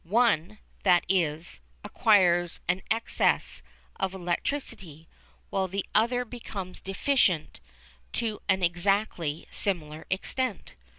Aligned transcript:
One, 0.03 0.57
that 0.81 1.05
is, 1.07 1.59
acquires 1.83 2.59
an 2.67 2.81
excess 2.89 3.61
of 3.99 4.15
electricity, 4.15 5.07
while 5.51 5.67
the 5.67 5.85
other 5.93 6.25
becomes 6.25 6.81
deficient 6.81 7.59
to 8.13 8.41
an 8.49 8.63
exactly 8.63 9.45
similar 9.51 10.07
extent. 10.09 10.73